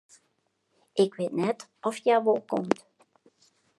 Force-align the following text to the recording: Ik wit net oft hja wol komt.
Ik 1.03 1.11
wit 1.17 1.35
net 1.43 1.59
oft 1.87 2.03
hja 2.05 2.17
wol 2.25 2.41
komt. 2.51 2.79